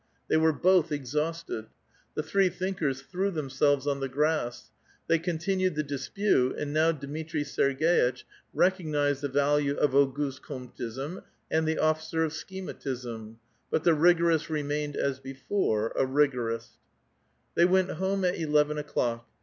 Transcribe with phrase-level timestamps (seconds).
[0.29, 1.67] They were both exhausted.
[2.15, 4.71] The three thinkers threw themselves on the grass.
[5.05, 11.67] They continued the dispute, and now Dmitri Serg^itch recognized the value of ^iignste Comteism and
[11.67, 13.35] the officer of schematism,
[13.69, 16.79] but the J^gorist remained as before, a rigorist.
[17.53, 19.27] They went home at eleven o'clock.